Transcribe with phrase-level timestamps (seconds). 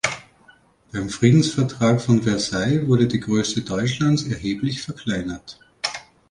[0.91, 5.59] Beim Friedensvertrag von Versailles wurde die Größe Deutschlands erheblich verkleinert.